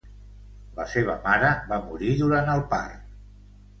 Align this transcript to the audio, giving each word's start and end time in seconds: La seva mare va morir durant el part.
La 0.77 0.87
seva 0.93 1.17
mare 1.27 1.51
va 1.73 1.79
morir 1.91 2.17
durant 2.25 2.53
el 2.55 2.65
part. 2.73 3.05